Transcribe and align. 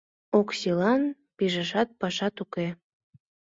Оксилан 0.39 1.01
пижашат 1.37 1.89
пашат 1.99 2.35
уке. 2.43 2.67